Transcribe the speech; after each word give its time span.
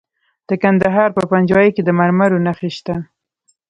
د 0.49 0.51
کندهار 0.63 1.09
په 1.17 1.23
پنجوايي 1.31 1.71
کې 1.75 1.81
د 1.85 1.89
مرمرو 1.99 2.43
نښې 2.45 2.69
شته. 2.77 2.95